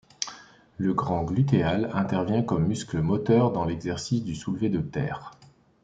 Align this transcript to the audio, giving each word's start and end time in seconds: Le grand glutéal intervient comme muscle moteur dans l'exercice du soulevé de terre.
Le 0.79 0.95
grand 0.95 1.23
glutéal 1.25 1.91
intervient 1.93 2.41
comme 2.41 2.65
muscle 2.65 3.01
moteur 3.01 3.51
dans 3.51 3.65
l'exercice 3.65 4.23
du 4.23 4.33
soulevé 4.33 4.67
de 4.69 4.81
terre. 4.81 5.37